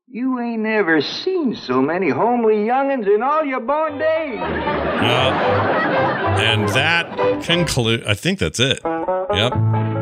[0.09, 4.37] You ain't never seen so many homely young'uns in all your born days.
[4.37, 6.41] Yeah.
[6.41, 8.05] And that conclude.
[8.05, 8.81] I think that's it.
[8.85, 9.96] Yep.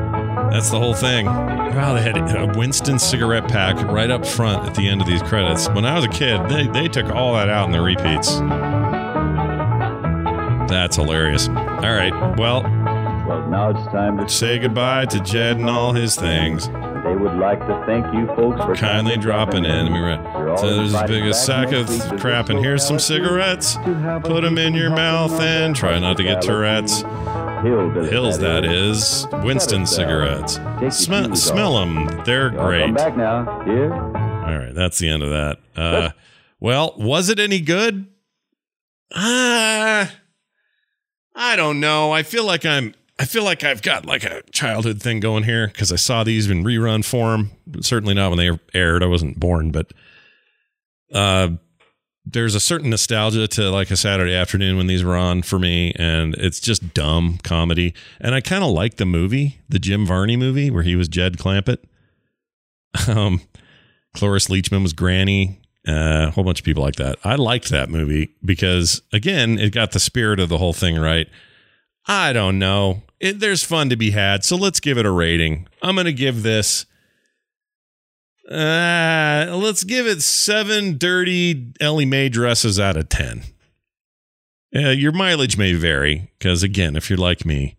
[0.55, 1.27] That's the whole thing.
[1.27, 5.21] Wow, they had a Winston cigarette pack right up front at the end of these
[5.21, 5.69] credits.
[5.71, 8.39] When I was a kid, they, they took all that out in the repeats.
[10.71, 11.49] That's hilarious.
[11.49, 11.55] All
[11.93, 12.13] right.
[12.39, 16.69] Well, Well, now it's time to say goodbye to Jed and all his things.
[16.69, 19.87] They would like to thank you folks for Kindly dropping in.
[19.87, 20.59] Let me read.
[20.61, 21.89] So there's this big a sack of
[22.21, 23.77] crap, and here's some cigarettes.
[24.23, 27.03] Put them in your mouth and try not to get Tourette's.
[27.65, 29.27] Hillbilly, Hills, that is.
[29.43, 30.61] Winston cigarettes.
[30.91, 32.07] Smell, smell them.
[32.25, 32.85] They're great.
[32.85, 33.95] Come back now, dear.
[33.95, 35.59] All right, that's the end of that.
[35.75, 36.11] Uh,
[36.61, 38.07] well, was it any good?
[39.15, 40.13] Ah,
[41.35, 42.13] I don't know.
[42.13, 42.95] I feel like I'm.
[43.19, 46.51] I feel like I've got like a childhood thing going here because I saw these
[46.51, 47.53] in rerun form.
[47.81, 49.03] Certainly not when they aired.
[49.03, 49.93] I wasn't born, but
[51.13, 51.51] uh,
[52.27, 55.93] there's a certain nostalgia to like a Saturday afternoon when these were on for me,
[55.97, 57.95] and it's just dumb comedy.
[58.21, 61.39] And I kind of like the movie, the Jim Varney movie, where he was Jed
[61.39, 61.79] Clampett.
[63.09, 63.41] Um,
[64.15, 65.61] Cloris Leachman was Granny.
[65.87, 67.19] Uh, a whole bunch of people like that.
[67.25, 71.29] I liked that movie because, again, it got the spirit of the whole thing right.
[72.07, 73.03] I don't know.
[73.19, 75.67] It, there's fun to be had, so let's give it a rating.
[75.83, 76.87] I'm to give this.
[78.51, 83.43] Uh, let's give it seven dirty Elly May dresses out of ten.
[84.75, 87.77] Uh, your mileage may vary because, again, if you're like me,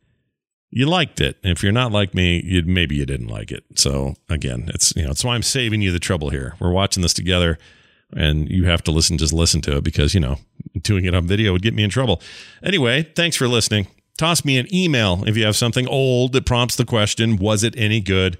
[0.71, 1.37] you liked it.
[1.43, 3.63] If you're not like me, you maybe you didn't like it.
[3.75, 6.55] So again, it's you know, it's why I'm saving you the trouble here.
[6.59, 7.57] We're watching this together.
[8.15, 10.37] and you have to listen, just listen to it because, you know,
[10.81, 12.21] doing it on video would get me in trouble.
[12.63, 13.87] Anyway, thanks for listening.
[14.17, 17.73] Toss me an email if you have something old that prompts the question, was it
[17.77, 18.37] any good?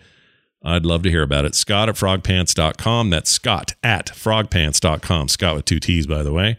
[0.66, 1.54] I'd love to hear about it.
[1.54, 3.12] Scott at frogpants.com.
[3.12, 5.28] That's Scott at frogpants.com.
[5.30, 6.58] Scott with two T's, by the way.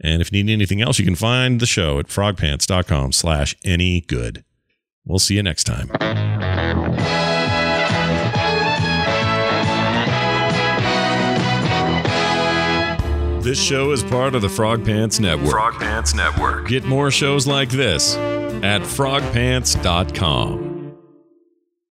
[0.00, 4.00] And if you need anything else, you can find the show at frogpants.com slash any
[4.00, 4.42] good.
[5.04, 5.90] We'll see you next time.
[13.42, 15.50] This show is part of the Frog Pants Network.
[15.50, 16.66] Frog Pants Network.
[16.66, 20.75] Get more shows like this at frogpants.com.